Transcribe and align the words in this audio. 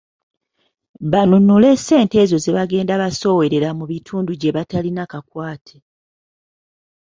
Banunule 1.11 1.69
ssente 1.77 2.15
ezo 2.23 2.37
zebagenda 2.45 2.93
basowerera 3.01 3.69
mu 3.79 3.85
bitundu 3.91 4.31
gyebatalina 4.41 5.03
kakwate 5.11 5.77